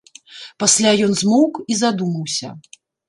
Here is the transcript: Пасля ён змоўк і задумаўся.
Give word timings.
Пасля 0.61 0.93
ён 1.07 1.13
змоўк 1.21 1.59
і 1.75 1.77
задумаўся. 1.83 2.49